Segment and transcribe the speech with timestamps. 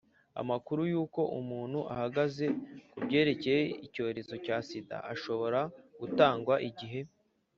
[0.41, 2.45] amakuru y’uko umuntu ahagaze
[2.91, 5.59] ku byerekeye icyorezo cya sida ashobora
[5.99, 7.01] gutangwa igihe: